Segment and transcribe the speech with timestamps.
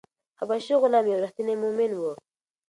[0.39, 2.01] حبشي غلام یو ریښتینی مومن و.